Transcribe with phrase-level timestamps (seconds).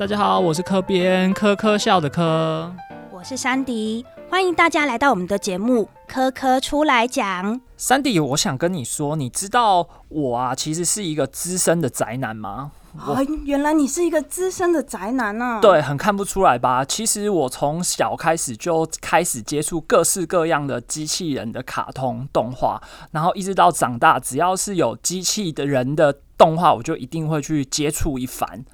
[0.00, 2.74] 大家好，我是科编科科笑的科，
[3.12, 7.54] 我是山迪，欢迎大家来到我们的节目《科科出来讲》。
[7.76, 12.72] 山迪，我想跟你说，你知道我啊，其实是一个资深的宅男吗？
[12.96, 15.60] 啊，原来你是一个资深的宅男啊。
[15.60, 16.82] 对，很看不出来吧？
[16.82, 22.80] 其实我从小开始就开始接触各式各样的机器人的卡通动画，
[23.10, 28.64] 然后一直到长大，只要是有机器的人的动画，我就一定会去接触一番。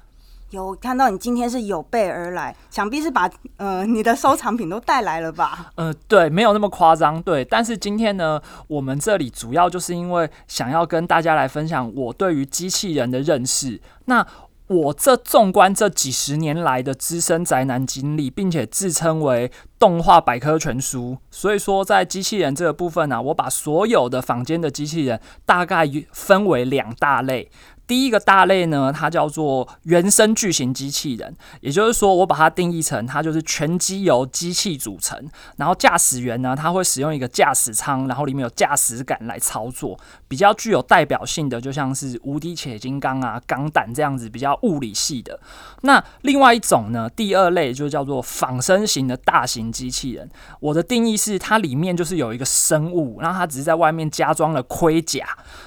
[0.51, 5.71] 有看到你今天是有备而来，想必是把呃你的收藏品都带来了吧？
[5.75, 7.43] 呃，对，没有那么夸张，对。
[7.43, 13.81] 但是今天呢，我们这里主要就是因为想要跟大家来分享我对于机器人的认识。
[14.05, 14.25] 那
[14.67, 27.49] 我这纵观这几十年来的资深宅男经历，并且自称为动画百科全书，所以说在机器人这个部分呢，我把所有的坊间的机器人大概分为两大类。
[27.87, 35.17] 第一个大类呢，它叫做原生巨型机器人，也就是说，我把它定义成它就是全机由机器组成，
[35.55, 45.39] 然后驾驶员呢，他会使用一个驾驶舱，然后里面有驾驶杆来操作，比较具有代表性的，就像是无敌铁金刚啊、钢弹这样子比较物理系的。
[45.83, 50.29] 那另外一种呢，第二类就叫做仿生型的大型机器人，
[50.59, 55.25] 我的定义是它里面就是有一个生物，然后它只是在外面加装了盔甲。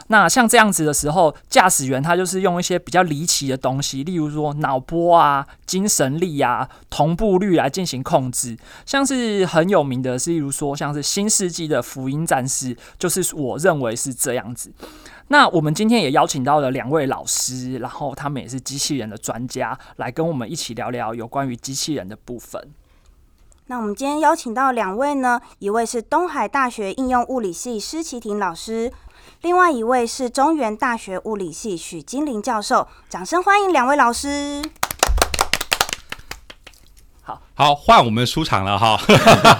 [0.09, 2.10] 那像这样子的时候，驾驶员他。
[2.11, 8.59] 它就是用一些比较离奇的东西，例如说脑波啊、精神力啊、同步率来进行控制。
[8.85, 14.73] 像是很有名的，是例如说像是新世纪的福音战士，就是我认为是这样子。
[15.29, 22.61] 那我们今天也邀请到了两位老师，然后他们也是机器人的专家，来跟我们一起聊聊有关于机器人的部分。
[23.67, 28.93] 那我们今天邀请到两位呢，一位是东海大学应用物理系施启廷老师。
[29.43, 34.61] 另外一位是中原大学物理系许金玲教授，掌声欢迎两位老师。
[37.23, 39.01] 好，好，换我们出场了哈。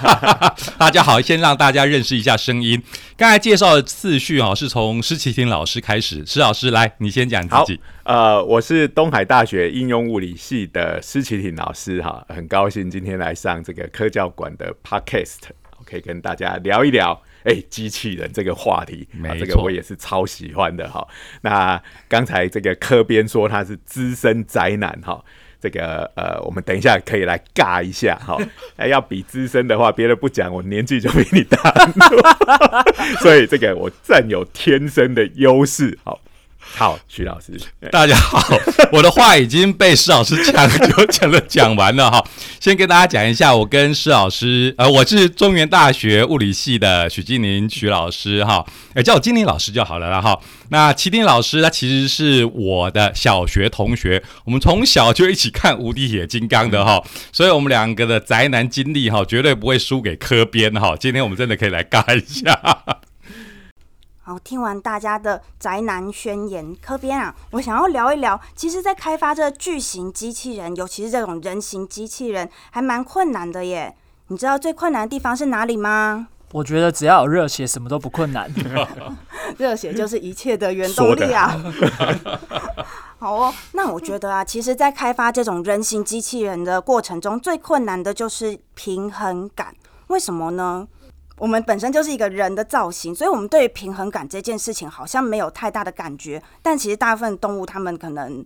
[0.77, 2.83] 大家好，先让大家认识一下声音。
[3.17, 6.23] 刚才介绍的次序哦，是从施启廷老师开始。
[6.27, 7.81] 施老师，来，你先讲自己。
[8.03, 15.37] 呃，我是东海大学应用物理系的施启廷老师哈，很高兴今天来上这个科教馆的 podcast，
[15.83, 17.19] 可以跟大家聊一聊。
[17.43, 19.07] 哎，机器人这个话题，
[19.39, 21.07] 这个我也是超喜欢的哈。
[21.41, 25.23] 那刚才这个科编说他是资深宅男哈，
[25.59, 28.37] 这个呃，我们等一下可以来尬一下哈。
[28.77, 31.57] 哎，要比资深的话，别的不讲，我年纪就比你大，
[33.21, 35.97] 所以这个我占有天生的优势。
[36.03, 36.19] 好。
[36.61, 37.59] 好，徐老师，
[37.91, 38.39] 大家好，
[38.91, 42.23] 我的话已经被施老师讲就讲了讲完了哈。
[42.61, 50.39] 先跟大家讲一下，我跟施老师，呃，我是中原大学物理系的许金玲许老师哈，呃，叫我金玲老师就好了啦哈。
[50.69, 60.95] 那齐丁老师他其实是我的小学同学，我们从小就一起看无敌铁金刚的哈，所以我们两个的宅男经历哈，绝对不会输给科编哈。
[60.97, 63.01] 今天我们真的可以来尬一下。
[64.31, 73.93] 好，听完大家的宅男宣言，科编啊，我想要聊一聊，其实，在开发这巨型机器人，尤其是这种人形机器人，还蛮困难的耶。
[74.27, 76.29] 你知道最困难的地方是哪里吗？
[76.53, 78.49] 我觉得只要有热血，什么都不困难。
[79.59, 81.53] 热血就是一切的原动力啊。
[83.19, 89.75] 好哦，那我觉得啊，其实，在开发这种人形机器人的过程中，最困难的就是平衡感。
[90.07, 90.87] 为什么呢？
[91.41, 96.39] 我们本身就是一个人的造型，所以我们对于平衡感这件事情好像没有太大的感觉。
[96.61, 98.45] 但其实大部分动物，它们可能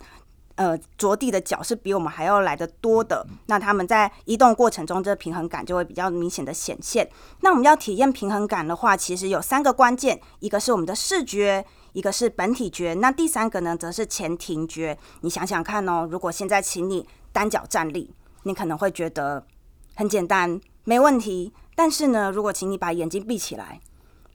[0.56, 3.28] 呃着地的脚是比我们还要来的多的。
[3.48, 7.06] 那它们在移动过程中，这平衡感就会比较明显的显现。
[7.42, 14.98] 那我们要体验平衡感的话，其实有三个关键：一个是我们的视觉，一个是本体觉，那第三个呢，则是前庭觉。
[15.20, 19.46] 你想想看哦，如果现在请你单脚站立，你可能会觉得
[19.96, 21.52] 很简单，没问题。
[21.76, 23.82] 但是呢，如果请你把眼睛闭起来，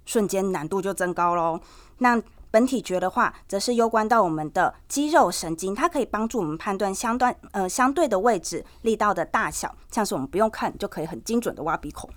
[0.05, 1.59] 瞬间难度就增高喽。
[1.99, 12.11] 那本体觉的话，则是攸关到我们的肌肉神经，它可以帮助我们判断相断呃相对的位置、力道的大小，像是我们不用看就可以很精准的挖鼻孔，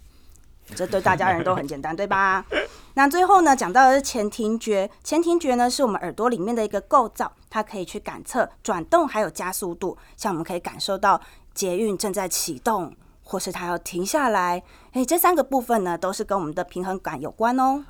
[0.75, 2.43] 这对大家人都很简单，对吧？
[2.95, 11.21] 那最后呢，讲到的是前庭觉，前庭觉呢是我们耳朵里面的一个构造，它可以去感测转动还有加速度，像我们可以感受到
[11.53, 12.93] 捷运正在启动。
[13.23, 14.61] 或是它要停下来，
[14.91, 17.85] 诶，这三个部分呢，都是跟我们的平衡感有关哦。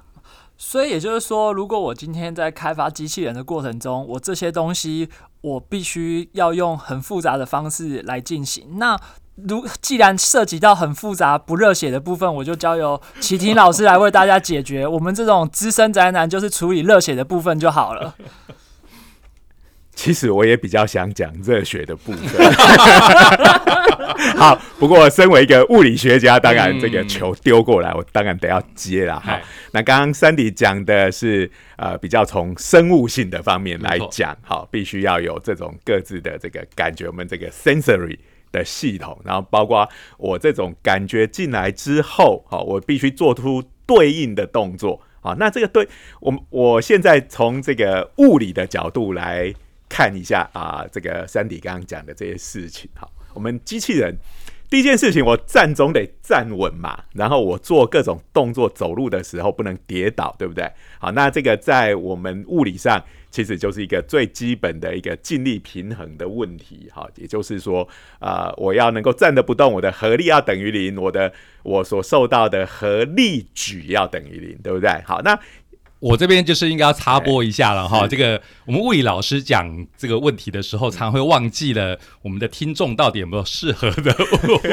[0.55, 5.09] 所以也就是说，如果我今天在开发机器人的过程中，我这些东西
[5.41, 8.77] 我必须要用很复杂的方式来进行。
[8.77, 8.97] 那
[9.35, 14.87] 如既然涉及到很复杂不热血的部分，我就交由齐婷老师来为大家解决。
[14.87, 18.15] 我们这种资深宅男就是处理热血的部分就好了。
[19.95, 22.53] 其实我也比较想讲热血的部分。
[24.35, 29.39] 好，不过身为一个物理学家，当然这个球丢过来，我当然得要接了哈。
[29.71, 38.17] 那刚刚 Sandy 讲的是呃比较从生物性的方面来讲，好，必须要有这种各自的这个感觉，我们这个 sensory
[38.51, 39.87] 的系统，然后包括
[40.17, 45.01] 我这种感觉进来之后，好，我必须做出对应的动作。
[45.21, 45.87] 好，那这个对
[46.19, 49.53] 我我现在从这个物理的角度来
[49.93, 53.11] 看一下啊，这个 Sandy 刚刚讲的这些事情，好。
[53.35, 54.15] 我们机器人
[54.69, 60.67] 第一件事情，我站总得站稳嘛，然后我做各种动作，走路的时候不能跌倒，对不对？
[60.97, 62.99] 好，那这个在我们物理上
[63.29, 67.87] 其实就是一个最基本的一个静力平衡的问题，哈，也就是说，
[68.17, 71.31] 啊，我要能够站得不动，我的合力要等于零，我的
[71.61, 74.89] 我所受到的合力举要等于零，对不对？
[75.05, 75.39] 好，那。
[76.03, 84.13] 我这边就是应该要插播一下了哈，这个我们物理老师讲这个问题的时候，常会忘记了我们的听众到底有没有适合的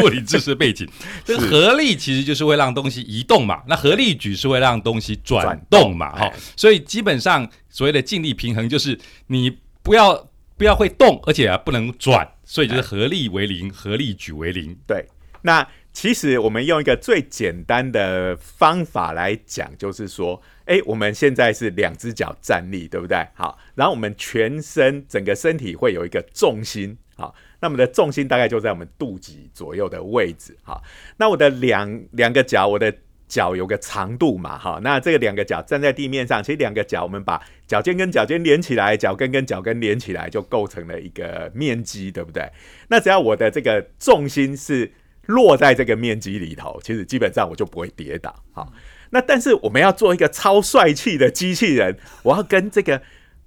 [0.02, 0.88] 物理知识背景。
[1.24, 8.98] 这个合力其实就是会让东西移动嘛，那合力矩是会让东西转动嘛，哈，所以基本上所谓的静力平衡就是
[9.28, 14.76] 你不要不要会动，而且啊不能转，所以就是合力为零，合力矩为零。
[14.84, 15.06] 对，
[15.42, 20.42] 那其实我们用一个最简单的方法来讲，就是说。
[20.70, 23.26] 哎，我们现在是两只脚站立，对不对？
[23.34, 30.80] 好，然后我们全身整个身体会有一个重心，好，那么的重心大概就在我们肚脐左右的位置，好，
[31.16, 32.94] 那我的两两个脚，我的
[33.26, 42.48] 脚有个长度嘛，哈，那这个两个脚站在地面上，其实两个脚我们把脚尖跟脚尖连起来，脚跟跟脚跟连起来，就构成了一个面积，对不对？
[42.86, 44.92] 那只要我的这个重心是
[45.26, 48.72] 落在这个面积里头，其实基本上我就不会跌倒，好。
[49.10, 53.02] 那但是我们要做一个超帅气的机器人，我要跟这个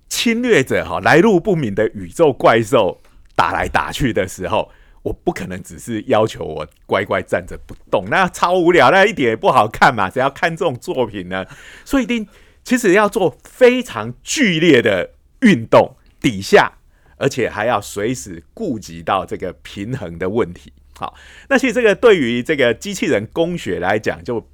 [0.09, 3.01] 侵略者哈来路不明的宇宙怪兽
[3.35, 4.69] 打来打去的时候，
[5.03, 10.09] 我不可能只是要求我乖乖站着不动，那超无聊，那一点也不好看嘛。
[10.09, 11.45] 谁要看这种作品呢？
[11.85, 12.27] 所以一定
[12.63, 15.11] 其实要做非常剧烈的
[15.41, 16.73] 运动底下，
[17.17, 20.73] 而且还要随时顾及到这个平衡的问题。
[20.97, 21.15] 好，
[21.47, 24.45] 那其实这个对于这个机器人工学来讲就。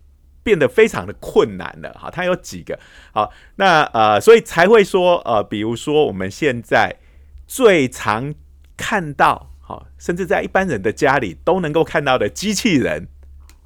[0.50, 2.80] 变得非常的困难了，哈，它有几个
[3.13, 6.96] 好，那呃，所以才会说呃，比如说我们现在
[7.46, 8.34] 最常
[8.75, 13.10] 看到，好，甚至在一般人的家里都能够看到的机器人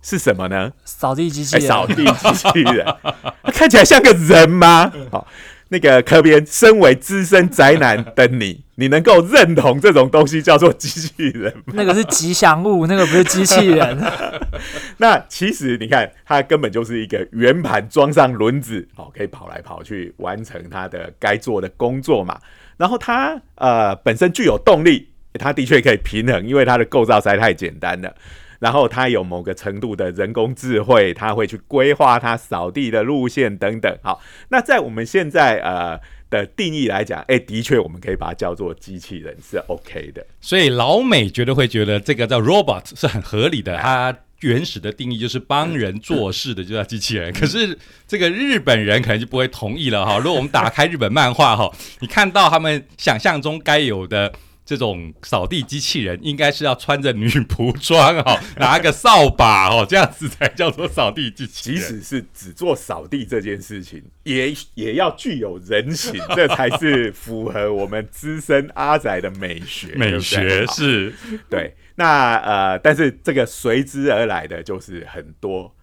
[0.01, 0.73] 是什么呢？
[0.83, 2.85] 扫地机器人，扫地机器人，
[3.53, 4.91] 看起来像个人吗？
[5.09, 5.25] 好。
[5.69, 11.73] 那个科边，身为资深宅男的你，你能够认同这种东西叫做机器人吗？
[11.75, 13.97] 那个是吉祥物，那个不是机器人。
[14.97, 22.39] 那其实你看，它根本就是一个圆盘装上轮子，哦，可以跑来跑去完成它的该做的工作嘛。
[22.77, 28.13] 然后它呃本身具有动力，它的确可以平衡，因为它的构造实在太简单了。
[28.59, 33.97] 然后它有某个程度的人工智慧，它会去规划它扫地的路线等等。
[34.01, 35.99] 好，那在我们现在呃
[36.39, 40.25] 的定义来讲，哎，的确我们可以把它叫做机器人是 OK 的。
[40.41, 43.77] 所以老美绝对会觉得这个叫 robot 是很合理的。
[43.77, 47.31] 它原始的定义就是帮人做事的，就叫机器人。
[47.31, 47.77] 可是
[48.07, 50.17] 这个日本人可能就不会同意了哈。
[50.17, 54.33] 如果我们打开日本漫画哈，你看到他们想象中该有的。
[54.65, 61.81] 这种扫地机器人应该是要穿着女仆装哦，拿个扫把哦，这样子才叫做扫地机器人。
[61.81, 69.93] 即使是只做扫地这件事情，也也要具有人形，这才是符合我们资深阿仔的美学。
[69.95, 71.13] 美学是，
[71.49, 71.75] 对。
[71.95, 75.75] 那呃，但是这个随之而来的就是很多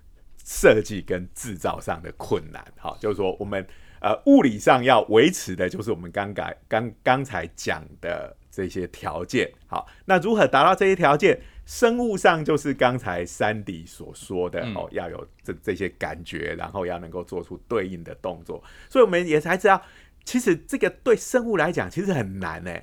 [0.45, 2.65] 设计跟制造上的困难。
[2.79, 3.65] 哈，就是说我们
[4.01, 8.35] 呃物理上要维持的，就是我们刚改刚刚才讲的。
[8.50, 11.40] 这些条件好，那如何达到这些条件？
[11.66, 18.61] 生物上就是刚才山迪所说的哦，要有这这些感觉，然后要能够做出对应的动作。
[18.88, 19.80] 所以我们也才知道，
[20.25, 22.76] 其实这个对生物来讲其实很难呢。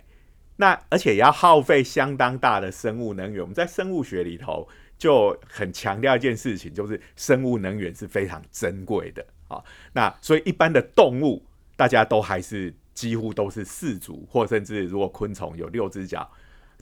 [0.55, 3.41] 那而且也要耗费相当大的生物能源。
[3.41, 4.65] 我们在生物学里头
[4.97, 9.61] 就很强调一件事情，就是生物能源是非常珍贵的啊。
[9.91, 11.45] 那所以一般的动物，
[11.75, 12.73] 大家都还是。
[12.97, 16.27] 几乎都是四足，或甚至如果昆虫有六只脚，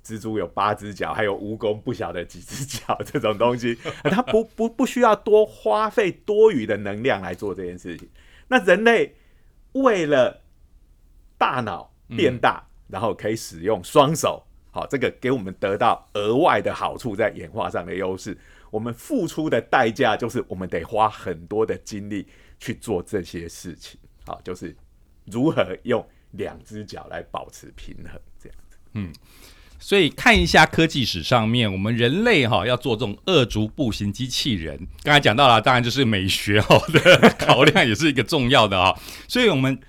[0.02, 8.08] 蜘蛛有八只脚，还有蜈蚣不晓得几只脚这种东西， 它不不不需要多花费多余的能量来做这件事情。
[8.48, 9.14] 那人类
[9.74, 10.42] 为了
[11.38, 14.42] 大脑变大，然后可以使用双手，
[14.72, 18.38] 好，这个给我们得到额外的好处，在演化上的优势。
[18.72, 22.26] 我们付出的代价就是我们得花很多的精力
[22.58, 24.74] 去做这些事情，好，就是。
[25.26, 28.78] 如何用两只脚来保持平衡，这样子。
[28.94, 29.14] 嗯，
[29.80, 39.80] 所以看一下科技史上面，我们人类哈要做这种二足步行机器人，刚才讲到了，当然就是美学哈 的考量也是一个重要的啊，所以我们。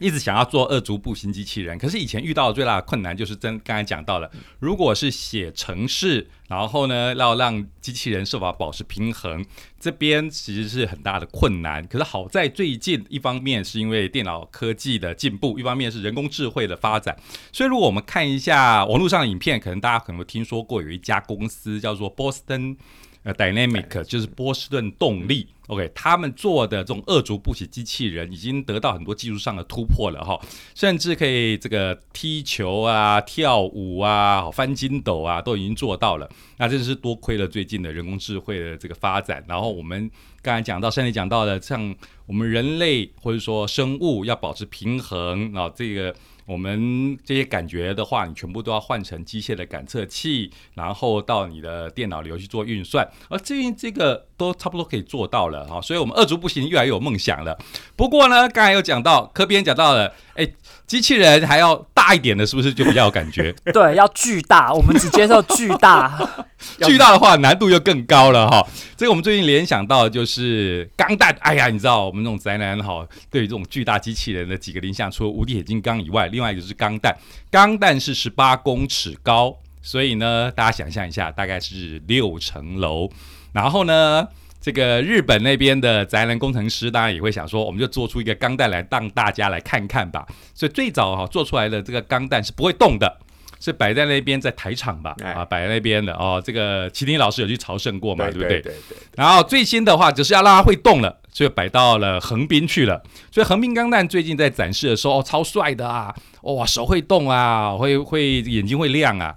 [0.00, 4.28] 一直想要做二足步行机器人，可是以前遇到的最大的困难就是真刚才讲到了，
[4.58, 9.44] 如果是写程式，然后呢要让机器人设法保持平衡，
[9.78, 11.86] 这边其实是很大的困难。
[11.86, 17.16] 可是好在最近，一方面是因为电脑科技的进步，一方面是人工智慧的发展。
[17.52, 22.76] 所以如果我们看一下网络上的影片，可能大家可能会听说过有一家公司叫做 Boston。
[23.22, 30.38] 呃，Dynamic 就是波士顿动力，OK，他们做的这种二足步行机器人已经得到很多技术上的突破了哈，
[30.74, 36.28] 甚至可以这个踢球啊、跳舞啊、翻筋斗啊，都已经做到了。
[36.58, 39.44] 那真是多亏了最近的人工智慧的这个发展。
[39.48, 40.10] 然后我们
[40.42, 41.94] 刚才讲到，甚至讲到了像
[42.26, 46.14] 我们人类或者说生物要保持平衡啊，这个。
[46.46, 57.58] 我们这些感觉的话，你全部都要换成机械的感测器，然后到你的电脑里头去做运算，而至于这个都差不多可以做到了哈，所以我们二足步行越来越有梦想了。
[57.94, 60.48] 不过呢，刚才有讲到，科编讲到了，哎，
[60.86, 63.52] 机器人还要大一点的，是不是就比较有感觉？
[63.70, 66.18] 对，要巨大，我们只接受巨大。
[66.80, 68.66] 巨大的话，难度又更高了哈。
[68.96, 71.36] 这个我们最近联想到就是钢弹。
[71.40, 77.14] 哎呀，你知道我们这种宅男哈，对于这种巨大机器人的几个联想，除了无敌铁金刚以外，另外一个就是钢弹。
[77.50, 83.10] 钢弹是十八公尺高，所以呢，大家想象一下，大概是六层楼。
[83.52, 84.26] 然后呢，
[84.60, 90.26] 这个日本那边的宅男工程师当然也会想说，我们就做出一个钢弹来，让大家来看看吧。
[90.54, 93.18] 所以最早哈做出来的这个钢弹是不会动的。
[93.62, 96.42] 是摆在那边在台场吧，啊，摆在那边的哦。
[96.42, 98.58] 这个麒麟老师有去朝圣过嘛，对不对？
[98.58, 98.74] 对对。
[99.16, 103.02] 然后最新的话就是要让它会动了，所以摆到了横滨去了。
[103.30, 106.10] 所以横滨钢弹最近在展示的时候，哦，超帅的啊！
[106.40, 109.36] 哇，手会动啊，会会眼睛会亮啊。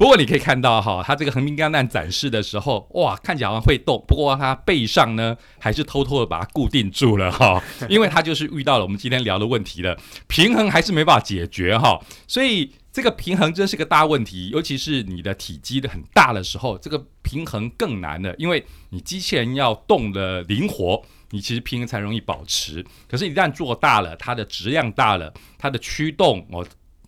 [0.00, 9.94] 不过你可以看到哈，它这个横滨钢弹展示的时候，哇，看起来好像会动，不过它背上呢还是偷偷的把它固定住了哈， 因为它就是遇到了我们今天聊的问题了，
[10.26, 12.72] 平衡还是没办法解决哈，所以。
[12.92, 18.34] 这个平衡真是个大问题，尤其是你的体积的很大的时候，这个平衡更难了。
[18.36, 22.84] 因为你机器人要动的灵活，你其实平衡才容易保持。
[23.08, 26.66] 可是，一旦做大了，它的质量大了，它的驱动哦，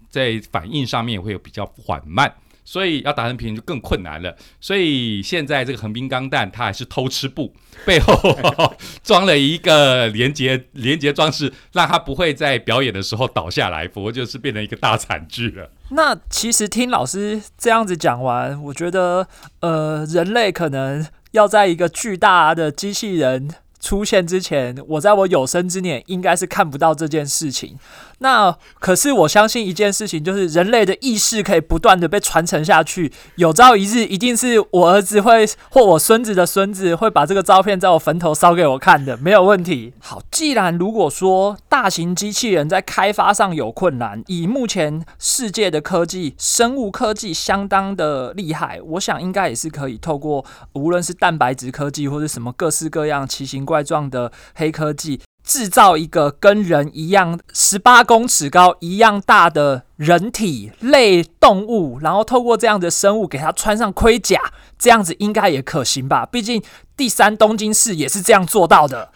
[0.09, 2.33] 在反应上面会有比较缓慢。
[2.73, 4.35] 所以要达成平衡就更困难了。
[4.59, 8.15] 所以现在这个横滨钢弹它还是偷吃布，背后
[9.05, 15.71] 装了一个连接连接装置，让它不会在表演的时候倒下来，否则就是变成一个大惨剧了。
[15.91, 19.29] 那其实听老师这样子讲完，我觉得
[19.61, 23.51] 呃，人类可能要在一个巨大的机器人
[23.83, 27.77] 出现之前，我在我有生之年应该是看不到这件事情。
[28.21, 33.13] 那可是我相信一件事情，就是人类的意识可以不断的被传承下去。
[33.35, 39.93] 有朝一日，一定是我儿子会或我孙子的孙子会把这个照片在我坟头烧给我看的，没有问题。
[39.99, 55.21] 好，既然如果说大型机器人在开发上有困难，以目前世界的科技，生物科技相当的厉害，我想应该也是可以透过无论是蛋白质科技或者什么各式各样奇形怪状的黑科技。
[55.45, 64.41] 制造一个跟人一样十八公尺高、一样大的人体类动物，然后透过这样的生物给它穿上盔甲，
[64.79, 66.25] 这样子应该也可行吧？
[66.25, 66.63] 毕竟
[66.97, 69.11] 第三东京市也是这样做到的。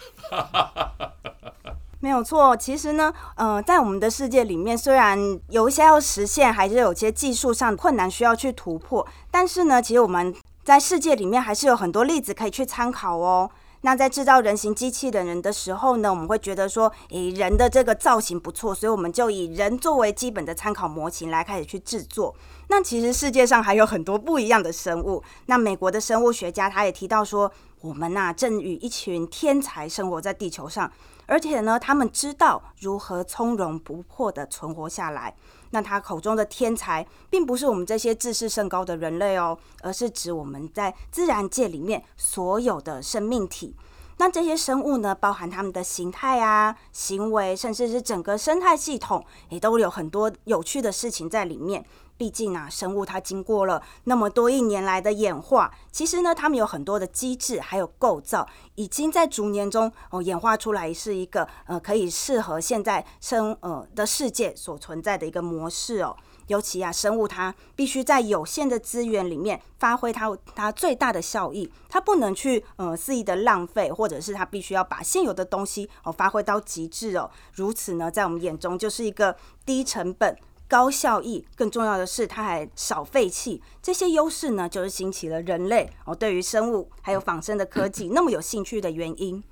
[2.02, 5.16] 没有错，其实呢，呃，在我们的世界里面，虽然
[5.48, 10.34] 有一些要实现，还是有些技术上的困难需要去突破，但是呢，其实我们
[10.64, 13.48] 在世界里面还是有很多例子可以去参考哦。
[13.86, 22.34] 那在制造人形机器的人的时候呢，我们会觉得说，诶，人的这个造型不错，所以我们就以人作为基本的参考模型来开始去制作。
[22.66, 25.22] 那其实世界上还有很多不一样的生物。
[25.46, 27.48] 那美国的生物学家他也提到说，
[27.80, 30.90] 我们呐正与一群天才生活在地球上，
[31.26, 35.34] 而且呢，他们知道如何从容不迫的存活下来。
[35.70, 43.74] 那他口中的天才，并不是我们这些自视甚高的人类哦，而是指我们在自然界里面所有的生命体。
[44.18, 51.84] 那这些生物呢，包含它们的形态啊、行为，甚至是整个生态系统，也都有很多有趣的事情在里面。
[52.16, 66.16] 毕竟啊，生物它经过了那么多亿年来的演化，其实呢，它们有很多的机制还有构造，已经在逐年中哦演化出来，是一个呃可以适合现在生呃的世界所存在的一个模式哦。
[66.46, 77.28] 尤其啊，生物它必须在有限的资源里面发挥它它最大的效益，它不能去呃肆意的浪费，或者是它必须要把现有的东西哦发挥到极致哦。
[77.52, 80.36] 如此呢，在我们眼中就是一个低成本。
[80.68, 89.42] 高效益，更重要的是它还少废气，这些优势呢，就是兴起了人类哦对于生物还有仿生的科技那么有兴趣的原因。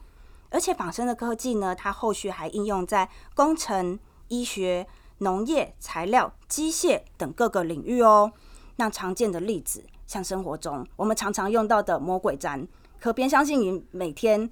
[0.50, 4.86] 而且仿生的科技呢，它后续还应用在工程、医学、
[5.18, 8.32] 农业、材料、机械等各个领域哦。
[8.76, 12.66] 那常见的例子，像生活中我们常常用到的魔鬼毡，
[13.00, 14.50] 可别相信你每天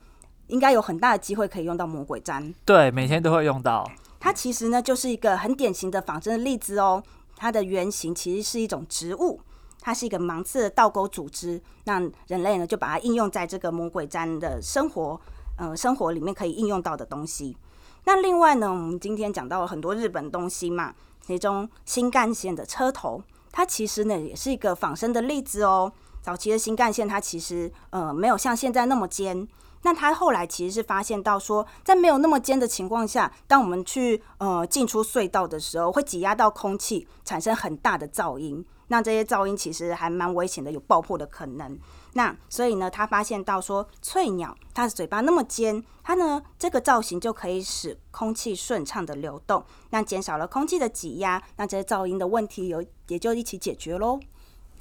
[0.48, 2.52] 应该有很大的机会可以用到魔鬼毡。
[2.64, 3.88] 对，每天都会用到。
[4.22, 7.02] 它其实呢，就是一个很典型的仿真的例子哦。
[7.34, 9.40] 它的原型其实是一种植物，
[9.80, 11.60] 它是一个芒刺的倒钩组织。
[11.86, 11.98] 那
[12.28, 15.20] 人类呢，就把它应用在这个魔鬼毡的生活，
[15.58, 17.56] 呃，生活里面可以应用到的东西。
[18.04, 20.94] 那另外呢，我们今天讲到了很多日本东西嘛，
[21.26, 25.92] 其中新干线的车头，它其实呢也是一个仿生的例子哦。
[26.20, 29.48] 早期的新干线，它其实呃没有像现在那么尖。
[29.82, 38.64] 那他后来其实是发现到说，在没有那么尖的情况下，当我们去呃进出隧道的时候，会挤压到空气，产生很大的噪音。
[38.88, 41.78] 那这些噪音其实还蛮危险的，有爆破的可能。
[42.12, 54.20] 那所以呢，他发现到说，翠鸟它的嘴巴那么尖，它呢这个造型就可以使空气顺畅的流动，那减少了空气的挤压，那这些噪音的问题有也就一起解决喽。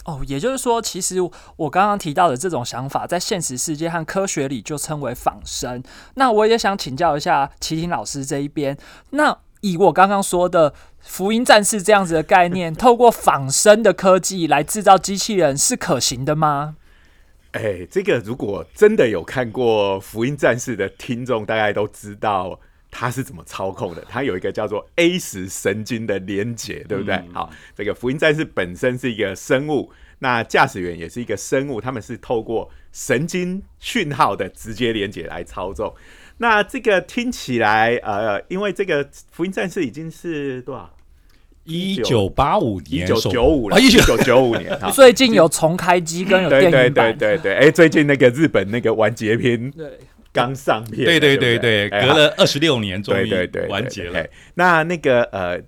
[0.06, 1.18] 哦，也就是说，其实
[1.56, 5.84] 我刚刚提到的这种想法，在现实世界和科学里就称为仿生。
[6.16, 8.76] 那我也想请教一下齐婷老师这一边，
[9.12, 16.78] 那以我刚刚说的福音战士这样子的概念， 透过仿生的科技来制造机器人是可行的吗？
[17.52, 22.60] 哎，这个如果真的有看过福音战士的听众，大概都知道。
[22.92, 24.06] 它是怎么操控的？
[24.10, 27.20] 它有一个叫做 A 十神经的连接，对不对？
[27.34, 35.96] 好，这个福音战士本身是一个生物，那驾驶员也是一个生物，他们是透过神经讯号的直接连接来操纵。
[36.38, 40.94] 那这个听起来，呃，因为这个福音战士已经是多少？
[41.64, 44.76] 一九八五年，一九九五了，一九九五年。
[44.92, 47.54] 最近有重开机跟有电影版，对对对对。
[47.54, 50.00] 哎，最近那个日本那个完结篇，对。
[50.34, 53.34] 刚上片，对对对对，隔了二十六年终于
[53.68, 54.26] 完结了。
[54.54, 55.62] 那那个呃，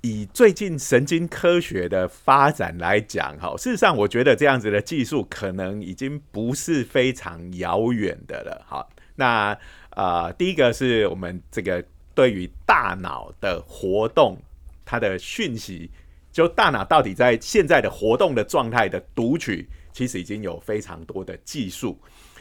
[0.00, 8.64] 以最近神经科学的发展来讲，哈，事实上我觉得这样子的技术可能已经不是非常遥远的了。
[8.66, 9.56] 好，那
[9.90, 14.36] 呃，第一个是我们这个对于大脑的活动，
[14.84, 15.90] 它的讯息，
[16.32, 21.96] 就大脑到底在现在的活动的状态的读取，其实已经有非常多的技术。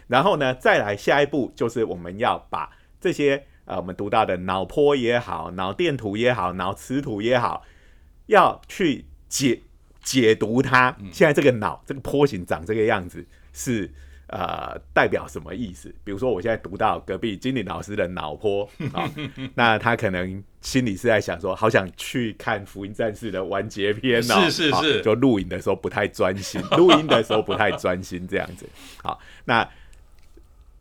[0.07, 7.65] 然后呢，再来下一步就是我们要把这些呃，我们读到的脑波也好、脑电图也好、脑磁图也好，
[8.27, 9.61] 要去解
[10.01, 10.95] 解读它。
[11.11, 13.91] 现在这个脑这个波形长这个样子是
[14.27, 15.93] 呃代表什么意思？
[16.05, 19.11] 比如说我现在读到隔壁金玲老师的脑波啊，
[19.53, 28.65] 那他可能心里是在想说，好想去看《福音战士》的完结篇哦，是是是，就录影的时候不太专心，录音的时候不太专心这样子。
[29.03, 29.69] 好，那。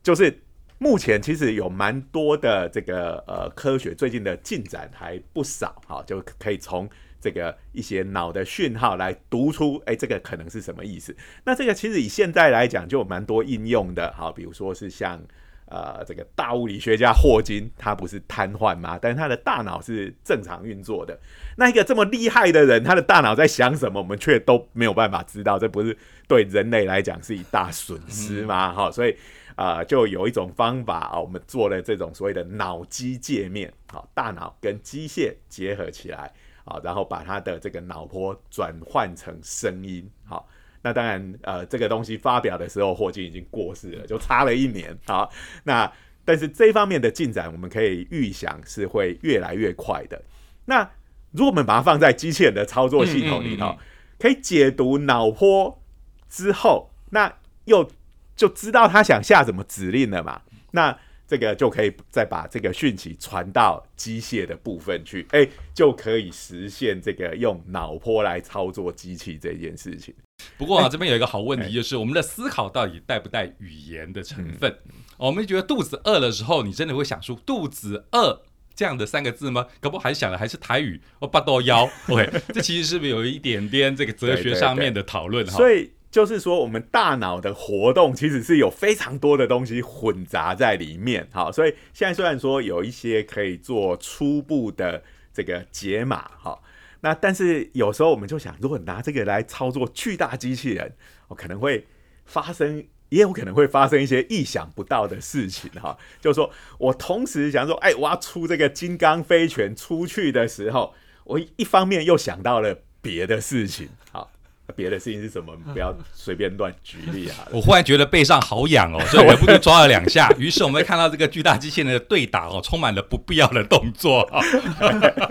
[0.07, 0.41] 就是
[0.79, 6.89] 目前其实有蛮多的这个呃科学最近的进展还不少哈，就可以从
[7.21, 11.17] 这个一些脑的讯号来读出，哎，这个可能是什么意思？
[11.43, 15.21] 那这个其实以现在来讲就有蛮多应用的，好，比如说是像
[15.65, 18.97] 呃这个大物理学家霍金，他不是瘫痪吗？
[19.03, 21.19] 但是他的大脑是正常运作的。
[21.57, 28.73] 那一个这么厉害的人，他的大脑在想什么，我们却都没有办法知道，这不是对人类来讲是一大损失吗？
[28.73, 29.17] 哈，所以。
[29.57, 36.31] 啊，就有一种方法啊，我们做了这种所谓的脑机界面，好，大脑跟机械结合起来，
[36.67, 40.47] 啊，然后把它的这个脑波转换成声音，好，
[40.83, 45.33] 那当然，呃，这个东西发表的时候，霍金已经过世了，就差了一年，好，
[45.65, 45.91] 那
[46.23, 50.23] 但是这方面的进展，我们可以预想是会越来越快的。
[50.67, 50.83] 那
[51.31, 53.75] 如果我们把它放在机器人的操作系统里头，
[54.19, 55.83] 可以解读脑波
[56.29, 57.91] 之后，那又。
[58.37, 60.43] 就知道他想下什么指令了嘛？
[60.73, 60.97] 那
[61.27, 70.15] 这个就可以再把这个讯息传到机械的部分去，哎，就可以实现这个用脑波来操作机器这件事情。
[70.57, 74.73] 不过啊，这边有一个好问题，就是我们的思考到底带不带语言的成分？
[75.17, 78.43] 我们觉得肚子饿的时候，你真的会想出“肚子饿”
[78.77, 79.67] 这样的三个字吗？
[79.81, 81.91] 可不还想的还是台语“我八多腰”。
[82.07, 85.45] OK， 这其实是不是有一点点这个哲学上面的讨论？
[85.45, 85.91] 哈，所以。
[86.17, 91.29] 就是说，我们大脑的活动其实是有非常多的东西混杂在里面。
[91.31, 95.03] 好，所以现在虽然说有一些可以做初步的
[95.35, 96.59] 这个解码，哈，
[97.03, 100.91] 那但是有时候我们就想，如果拿这个来操作巨大机器人，
[101.29, 101.87] 我，可能会
[102.25, 105.99] 发生，也有可能会发生一些意想不到的事情哈。
[106.23, 114.31] 就是说我同时想说，哎，我要出这个金刚飞拳出去的时候，我一方面又想到了别的事情，好。
[114.75, 115.55] 别的事情是什么？
[115.73, 117.47] 不要随便乱举例啊！
[117.53, 120.29] 我忽然觉得背上好痒哦，所以忍不住抓了两下。
[120.39, 124.41] 于是我们看到这个巨大机器人的对打哦，充满了不必要的动作啊。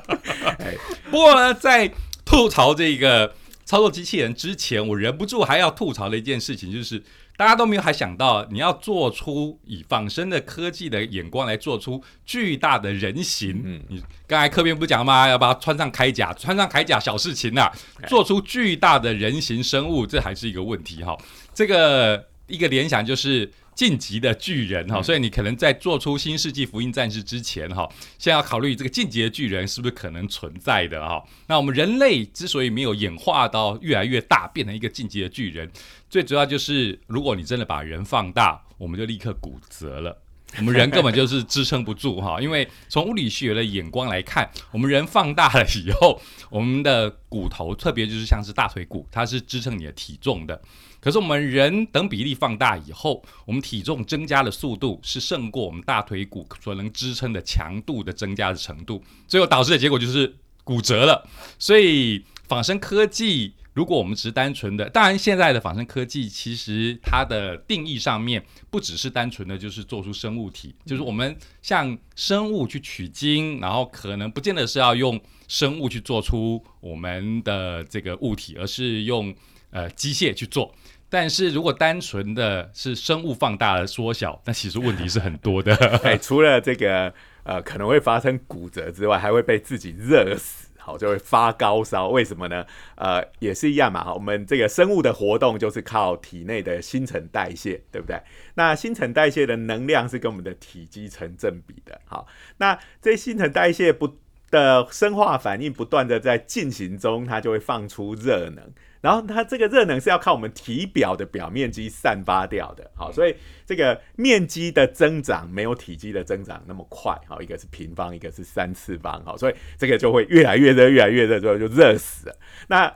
[1.12, 1.91] 不过呢，在
[2.24, 3.34] 吐槽这个
[3.65, 7.04] 操作机器人之前，我忍不住还要吐槽的一件事情就是。
[7.38, 13.62] 大家都没有还想到，你要做出以仿生的科技的眼光来做出巨大的人形。
[13.63, 15.28] 嗯，你刚才科编不讲吗？
[15.28, 17.69] 要把它穿上铠甲，穿上铠甲小事情呐，
[18.08, 21.17] 做出巨大的人形生物，这还是一个问题哈。
[21.54, 23.52] 这个一个联想就是。
[23.75, 31.23] 晋级的巨人哈，所以你可能在做出新世纪福音战士之前哈，先要考虑这个晋级的巨人是不是可能存在的哈。
[31.47, 35.69] 那我们人类之所以没有演化到越来越大，变成一个晋级的巨人，
[36.09, 40.24] 最主要就是如果你真的把人放大，我们就立刻骨折了。
[40.60, 50.62] 我们人根本就是支撑不住哈，因为从物理学的眼光来看，我们人放大了以后，我们的骨头，特别就是像是大腿骨，它是支撑你的体重的。
[51.00, 61.30] 可是我们人等比例放大以后，我们体重增加的速度是胜过我们大腿骨所能支撑的强度的增加的程度，最后导致的结果就是骨折了。
[61.60, 79.34] 所以仿生科技，如果我们只是单纯的，当然现在的仿生科技其实它的定义上面不只是单纯的就是做出生物体，就是我们向生物去取经，然后可能不见得是要用生物去做出我们的这个物体，而是用
[79.71, 80.73] 呃机械去做。
[81.08, 85.75] 但是如果单纯的是生物放大了缩小，那其实问题是很多的。
[86.03, 92.10] 哎，除了这个呃可能会发生骨折之外，还会被自己热死，好就会发高烧。
[92.10, 92.63] 为什么呢？
[92.95, 94.13] 呃，也是一样嘛。
[94.13, 98.21] 我们这个生物的活动就是靠体内的新陈代谢，对不对？
[98.54, 102.00] 那新陈代谢的能量是跟我们的体积成正比的。
[102.06, 104.17] 好，那这新陈代谢不
[104.52, 108.63] 的生化反应不断的在进行中，它就会放出热能。
[109.06, 122.36] 然后它这个热能是要靠我们体表的表面积散发掉的，好，所以这个面积的增长没有体积的增长那么快，好，一个是平方，一个是三次方，好，所以这个就会越来越热，越来越热之后就热死了。
[122.68, 122.91] 那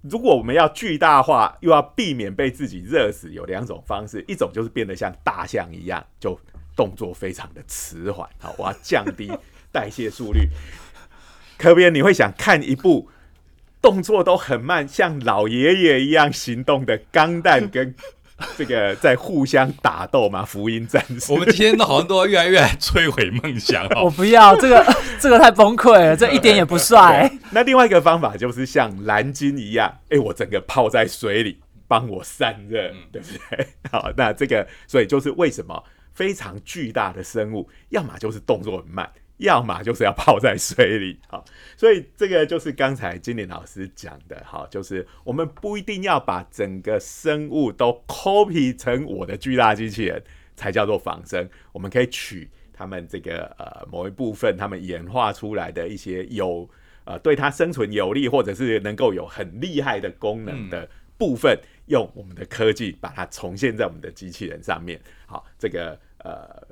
[0.00, 6.36] 如果我们要巨大化，又要避免被自己热死，有两种方式，一种就是变得像大象一样，就
[6.74, 9.30] 动作非常的迟缓，好，我要降低
[9.70, 10.48] 代谢速率。
[11.56, 13.08] 可别你会想看一部？
[13.86, 17.94] 动作都很慢，像老爷爷一样行动的钢弹 跟
[18.58, 20.44] 这个在互相打斗嘛？
[20.44, 23.86] 福音战士，我们今天都好像都要越来越摧毁梦想。
[24.02, 24.84] 我不要这个，
[25.22, 27.30] 这个太崩溃了，这一点也不帅。
[27.52, 33.68] 那另外一个方法就是像蓝鲸一样，哎，我整个泡在水里，帮我散热，对不对？
[33.92, 35.80] 好，那这个所以就是为什么
[36.12, 39.08] 非常巨大的生物，要么就是动作很慢。
[39.38, 41.44] 要么就是要泡在水里， 好，
[41.76, 50.22] 所以这个就是刚才金莲老师讲的，好，就是我们不一定要把整个生物都 copy 成我的巨大机器人
[50.54, 56.66] 才叫做仿生，我们可以取他们这个呃某一部分，他们演化出来的一些有
[57.04, 66.66] 呃对它生存有利，或者是能够有很厉害的功能的部分，用我们的科技把它重现在我们的机器人上面，好，这个呃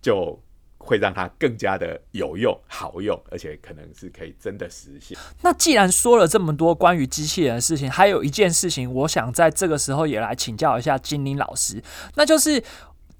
[0.00, 0.40] 就。
[0.80, 5.16] 会让它更加的有用、好用，而且可能是可以真的实现。
[5.42, 11.80] 那既然说了这么多关于机器人的事情，还有一件事情，我想在这个时候也来请教一下金玲老师，
[12.16, 12.60] 那就是。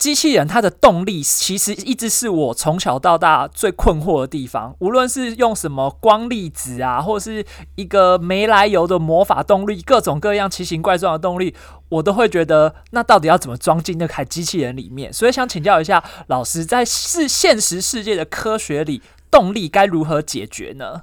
[0.00, 4.74] 机器人它的动力其实一直是我从小到大最困惑的地方。
[4.78, 11.54] 无论是用什么光粒子啊，或是一个没来由的魔法动力，各种各样奇形怪状的动力，
[11.90, 15.12] 我都会觉得那到底要怎么装进那台机器人里面？
[15.12, 21.02] 所以想请教一下老师，在是现实世界的科学里，动力该如何解决呢？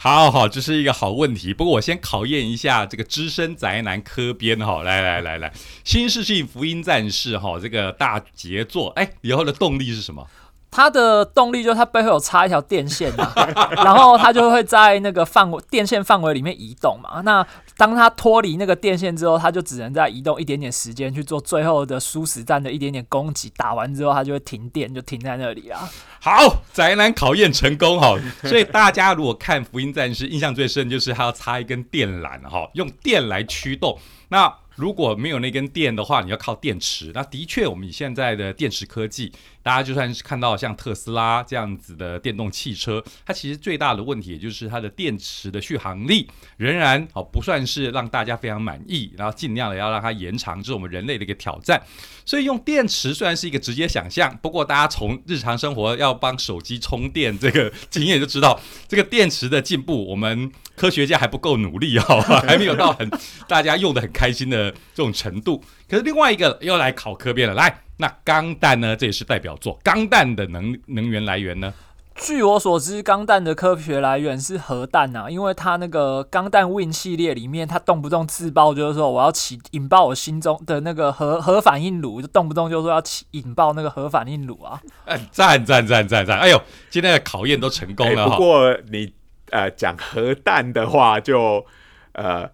[0.00, 1.52] 好好，这是一个好问题。
[1.52, 10.24] 不过我先考验一下这个资深宅男科编哈，来来来来，新世纪福音战士哈，这个大杰作，哎，以后的动力是什么？
[10.70, 13.32] 它的动力就是它背后有插一条电线嘛，
[13.84, 17.22] 然后它就会在那个范围电线范围里面移动嘛。
[17.22, 17.44] 那
[17.76, 23.50] 当它脱离那个电线之后，它就只能在移动一点点时间去做最后的殊死战的一点点攻击。
[23.56, 25.88] 打完之后，它就会停电，就停在那里啊。
[26.20, 28.16] 好，宅男考验成功哈。
[28.42, 33.98] 所以大家如果看福音战士，印象最深就是它要插一根电缆哈，用电来驱动。
[34.28, 37.10] 那如果没有那根电的话，你要靠电池。
[37.14, 39.32] 那的确，我们以现在的电池科技，
[39.68, 46.26] 大家就算是看到像特斯拉这样子的电动汽车，它其实最大的问题，也就是它的电池的续航力
[46.56, 51.82] 仍然哦不算是让大家非常满意，然后尽量的要让它延长，这是我们人类的一个挑战。
[52.24, 63.10] 所以用电池虽然是一个直接想象，不过大家从日常生活要帮手机充电这个经验就知道，这个电池的进步，我们科学家还不够努力哦，还没有到很
[63.46, 65.62] 大家用的很开心的这种程度。
[65.86, 68.96] 可是另外一个又来考科编了，来，那钢弹呢？
[68.96, 71.74] 这也是代表作，钢弹的能能源来源呢？
[72.14, 84.80] 据我所知，钢弹的科学来源是核弹啊，因为它那个钢弹 Win 系列里面，它动不动自爆，就是说我要起引爆我心中的那个核核反应炉，就动不动就说要起引爆那个核反应炉啊。
[85.04, 86.38] 哎，赞赞赞赞赞！
[86.38, 89.12] 哎呦，今天的考验都成功了不过你
[89.50, 91.64] 呃讲核弹的话，就
[92.12, 92.48] 呃。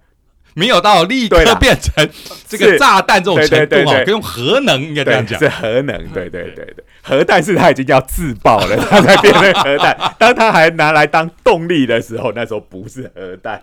[0.55, 2.09] 没有到立刻变成
[2.49, 10.15] 这个炸弹这种程度可以，用核能应该这样讲，是核能，对对对对，核弹是它已经要自爆了， 它才变成核弹。
[10.19, 13.63] 当它还拿来当动力的时候，那时候不是核弹。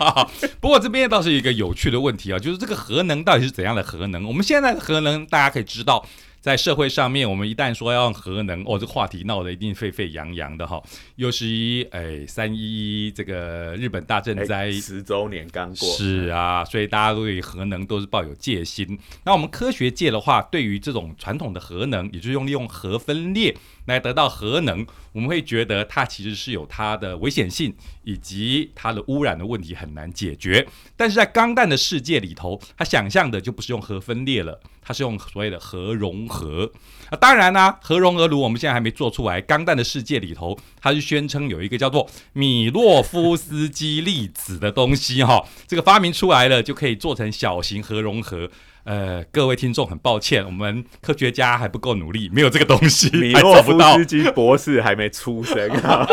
[0.58, 4.26] 不过这边倒是一个有趣的问题啊，就是这个核能到底是怎样的核能？
[4.26, 6.04] 我们现在的核能大家可以知道。
[6.42, 10.82] 在社会上面，我们一旦说要用核能，哦，这话题闹得一定沸沸扬扬的哈。
[11.14, 18.98] 又是一哎三一一这个日本大震灾十周年刚过，是啊，所以大家对核能都是抱有戒心。
[19.24, 23.56] 那我们科学界的话，对于这种传统的核能，也就是用利用核分裂。
[23.86, 30.66] 来得到核能，我们会觉得它其实是有它的危险性以及它的污染的问题很难解决。
[30.96, 36.70] 但是在钢弹的世界里头，它想象的就不是用核分裂了，它是用所谓的核融合。
[37.10, 39.40] 啊，当然呢，核融合炉我们现在还没做出来。
[39.40, 48.50] 钢弹的世界里头，它是宣称有一个叫做米洛夫斯基粒子的东西哈，这个发明出来了就可以做成小型核融合。
[48.84, 56.06] 呃，各位听众，很抱歉，我们科学家还不够努力，没有这个东西，米洛夫斯基博士还没出生啊。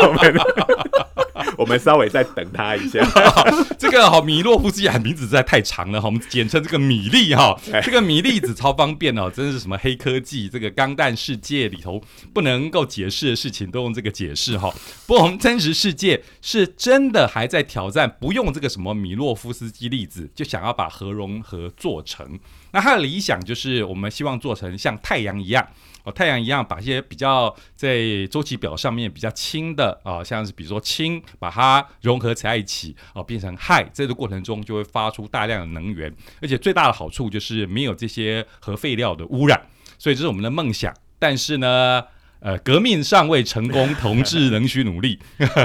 [1.58, 3.00] 我们稍微再等他一下。
[3.78, 7.58] 这个哈米洛夫斯基名字实在太长了哈，我们简称这个米粒哈。
[7.82, 10.48] 这个米粒子超方便哦，真的是什么黑科技？
[10.48, 14.72] 这个钢弹世界里头不能够解释的事情都用这个解释哈。
[15.06, 22.38] 不过我们真实世界是真的还在挑战，不用这个什么米洛夫斯基粒子，就想要把核融合做成。
[22.72, 25.66] 那他的理想就是我们希望做成像太阳一样。
[26.04, 27.98] 哦，太阳一样，把一些比较在
[28.30, 39.60] 周期表上面比较轻的啊，像是比如说氢，把它融合在一起，哦，变成氦，这个过程中就会发出大量的能源，而且最大的好处就是没有这些核废料的污染，
[39.98, 40.94] 所以这是我们的梦想。
[41.18, 42.02] 但是呢，
[42.40, 45.18] 呃，革命尚未成功，同志仍需努力。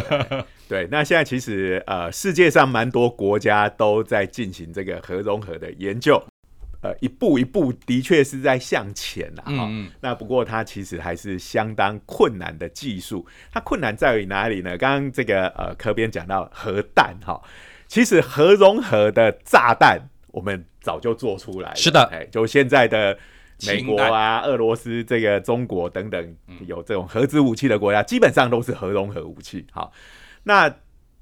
[0.67, 6.21] 对，那现在其实呃，世界上蛮多国家都在进行这个核融合的研究。
[6.85, 9.69] 呃，一步一步的确是在向前啊哈。
[10.01, 13.25] 那不过它其实还是相当困难的技术。
[13.51, 14.77] 它困难在于哪里呢？
[14.77, 17.41] 刚刚这个呃科编讲到核弹哈，
[17.87, 21.75] 其实核融合的炸弹我们早就做出来了。
[21.75, 23.17] 是的，哎，就现在的
[23.65, 26.35] 美国啊、俄罗斯、这个中国等等
[26.67, 29.65] 有这种核子武器的国家，基本上都是核融合武器。
[29.71, 29.91] 好，
[30.43, 30.71] 那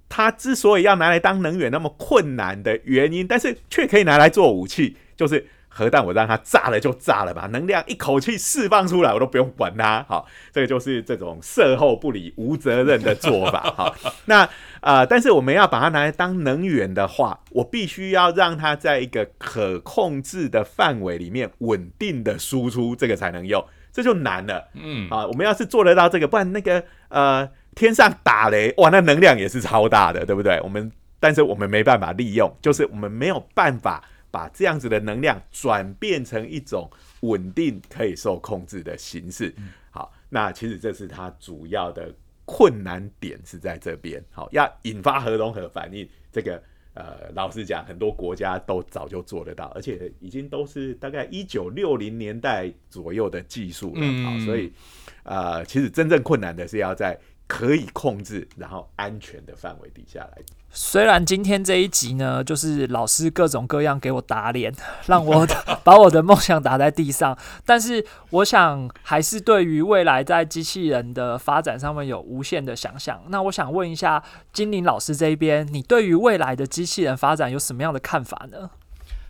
[0.09, 4.97] 它之所以要拿来当能源那么困难的原因，但是却可以拿来做武器。
[5.15, 5.45] 就是
[5.75, 10.05] 核弹，我让它炸了就炸了吧，能量一口气释放出来，我都不用管它。
[10.07, 13.61] 好，这个就是这种事后不理、无责任的做法。
[13.75, 14.47] 好，那
[14.81, 24.69] 啊，但是我们要把它拿来当能源的话，我必须要让它在一个可控制的范围里面稳定的输出，这个才能用，这就难了。
[24.75, 30.59] 嗯，啊，我们要是做得到这个，不然那个呃天上打雷，哇，那能量也是超大的，对不对？
[30.63, 34.03] 我们但是我们没办法利用，就是我们没有办法。
[34.33, 39.53] 把这样子的能量转变成一种稳定、可以受控制的形式。
[39.91, 42.11] 好，那其实这是它主要的
[42.43, 44.19] 困难点是在这边。
[44.31, 46.59] 好，要引发核融合反应，这个
[46.95, 54.01] 呃，老实讲，很多国家都早就做得到，而且已经都是大概一九六零年代左右的技术了。
[54.23, 54.73] 好，所以
[55.21, 57.15] 呃，其实真正困难的是要在。
[57.53, 60.39] 可以控制，然后安全的范围底下来。
[60.71, 64.73] 虽然今天这一集呢，就是老师各种各样给我打脸，
[65.05, 65.45] 让我
[65.85, 73.21] 把我的梦想打在地上，但是我想还是对于未来在机器人的发展上面有无限的想象。
[73.27, 78.71] 那我想问一下金玲老师这一边，你对于未来的机器人发展有什么样的看法呢？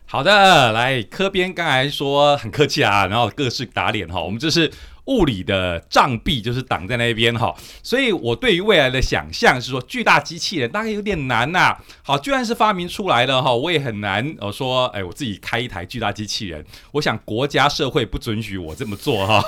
[0.06, 4.70] 好的，来科编刚才说很客气啊，然后各式打脸哈，我们这是
[5.06, 11.76] 物理的障壁就是挡在那边哈，所以我对于未来的想象是说，巨大机器人大概有点难呐。
[12.02, 19.44] 好，居然是发明出来了哈，我也很难我说，哎，我自己开一台巨大机器人，我想国家社会不准许我这么做哈。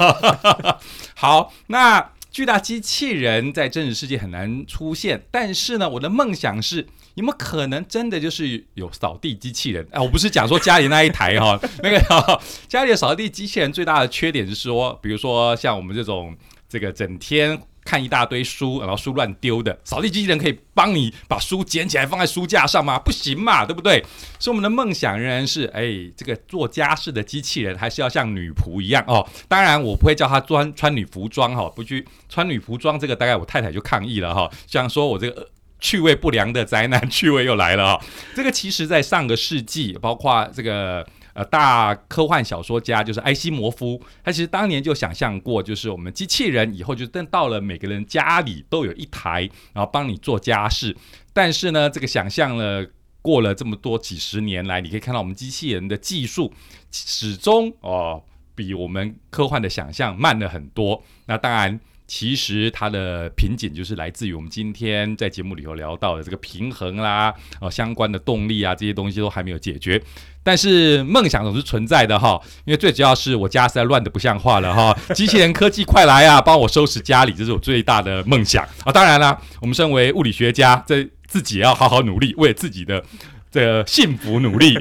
[1.14, 6.86] 好，那巨大机器人在真实世界很难出现，但是呢，我的梦想是。
[7.14, 9.88] 你们可能真的就是有扫地机器人？
[9.90, 11.98] 哎，我不是讲说家里那一台哈， 那个
[12.68, 16.36] 家里的扫地机器人最大的缺点是说，比如说像我们这种
[16.68, 22.98] 这个整天看一大堆书，然后书乱丢的，扫地机器人可以帮你把书捡起来放在书架上吗？
[22.98, 24.04] 不行嘛，对不对？
[24.38, 25.84] 所以我们的梦想仍然是，哎，
[26.16, 29.26] 这个做家事的机器人还是要像女仆一样哦。
[29.46, 35.48] 当然，我不会叫他穿穿女服装哈，不去穿女服装，这个大概我太太就抗议了哈，像说我这个。
[35.78, 38.00] 趣味不良的灾难，趣味又来了啊！
[38.34, 50.96] 这个其实，在上个世纪，包括这个呃大科幻小说家，就是埃西摩夫，他其实当年就想象过，就是我们机器人以后就等到了每个人家里都有一台，然后帮你做家事。
[51.32, 52.84] 但是呢，这个想象了
[53.20, 56.52] 过了这么多几十年来，你可以看到我们机器人的技术
[56.90, 58.22] 始终哦
[58.54, 61.02] 比我们科幻的想象慢了很多。
[61.26, 61.78] 那当然。
[62.06, 70.00] 其实它的瓶颈就是来自于我们今天在节目里头聊到的这个平衡啦，哦相关的动力啊这些东西都还没有解决，
[70.42, 78.92] 但是梦想总是存在的哈，因为最主要是我家实在乱的不像话了哈， 机器人科技快来啊，帮我收拾家里，这是我最大的梦想啊。
[78.92, 83.04] 当然了，我们身为物理学家，这自己要好好努力，为自己的
[83.50, 84.78] 这个幸福努力。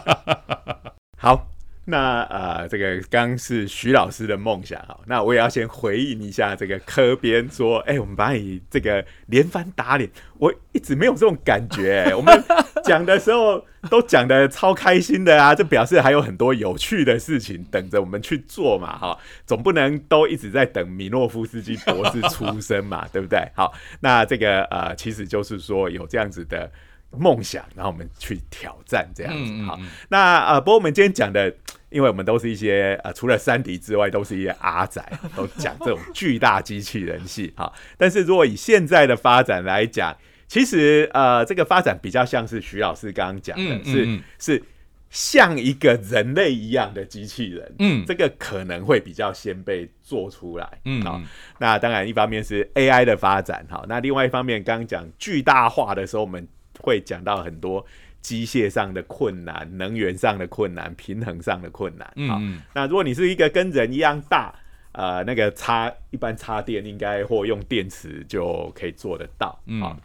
[1.16, 1.53] 好。
[1.86, 12.42] 那呃，这个刚是徐老师的梦想哈，那我也要先回应一下这个科编说，哎，我们把你这个连番打脸，我一直没有这种感觉， 我们
[12.84, 23.46] 讲的时候都讲的超开心的啊，这表示还有很多有趣的事情等着我们去做嘛，哈，总不能都一直在等米诺夫斯基博士出生嘛， 对不对？
[23.54, 26.70] 好，那这个呃，其实就是说有这样子的。
[27.18, 29.62] 梦想，然后我们去挑战这样子。
[29.64, 31.54] 好，那呃，不过我们今天讲的，
[31.90, 35.02] 因为我们都是一些呃，除了三迪之外，都是一些阿仔，
[35.36, 37.52] 都讲这种巨大机器人戏。
[37.56, 44.62] 哈， 但是如果以现在的发展来讲，其实呃，这个发展比较像是徐老师刚刚讲的，是是
[45.10, 47.74] 像一个人类一样的机器人。
[47.78, 50.68] 嗯，这个可能会比较先被做出来。
[50.84, 51.20] 嗯，好，
[51.58, 56.46] 那当然一方面是 AI 的发展，哈，那另外一方面刚刚讲巨大化的时候，我们
[56.80, 57.84] 会讲到很多
[58.20, 62.12] 机械上的困难、能源上的困难、平衡上的困难。
[62.16, 64.54] 嗯，那如果你是一个跟人一样大，
[64.92, 69.60] 呃，那个插一般插电应该或用电池就可以做得到。
[69.66, 69.96] 嗯。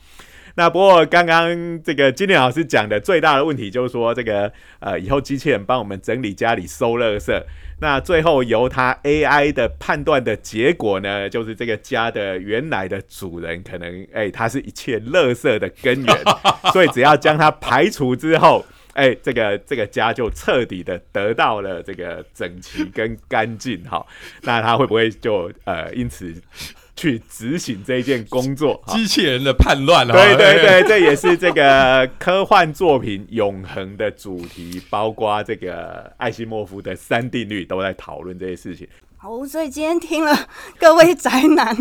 [0.60, 7.42] 那不过刚刚这个金莲老师讲的最大的问题就是说，这个呃以后机器人帮我们整理家里收垃圾，
[7.80, 16.18] 那最后由它 AI 的判断的结果呢，就是这个家的原来的主人可能哎，他是一切垃圾的根源，
[16.74, 24.06] 所以只要将它排除之后，哎，这个这个家就彻底的得到了这个整齐跟干净哈。
[24.42, 26.36] 那他会不会就呃因此？
[27.00, 38.86] 去执行这件工作， 机器人的叛乱对对对，这也是这个科幻作品永恒的主题，包括这个艾希莫夫的三定律都在讨论这些事情。
[39.22, 40.34] 好，所以今天听了
[40.80, 41.76] 各位宅男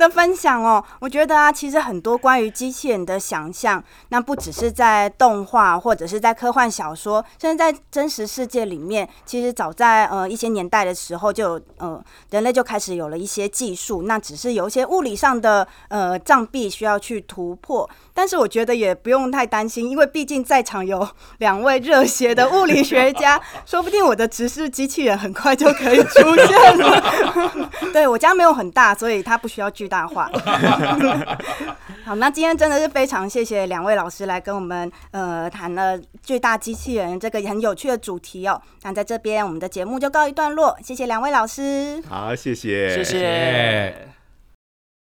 [0.00, 17.88] 的分享哦，我觉得啊，其实很多关于机器人的想象，那不只是在动画或者是在科幻小说，甚至在真实世界里面，其实早在呃一些年代的时候，就有呃人类就开始有了一些技术，那只是有一些物理上的呃障壁需要去突破。
[18.12, 27.70] 但是我觉得也不用太担心，因为毕竟在场有两位热血的物理学家， 说不定我的直视机器人很快就可以出现了。
[27.92, 30.30] 对我家没有很大，所以它不需要巨大化。
[32.04, 38.60] 好，那今天真的是非常谢谢两位老师来跟我们呃谈了巨大机器人这个很有趣的主题哦。
[38.82, 42.02] 那在这边我们的节目就告一段落，谢谢两位老师。
[42.08, 44.17] 好，谢谢，谢谢。